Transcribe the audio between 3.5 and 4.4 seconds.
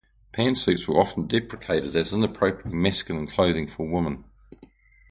for women.